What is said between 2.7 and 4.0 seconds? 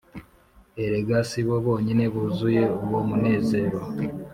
uwo munezero